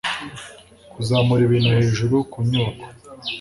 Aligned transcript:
kuzamura 0.91 1.41
ibintu 1.47 1.69
hejuru 1.77 2.15
ku 2.31 2.37
nyubako 2.49 2.87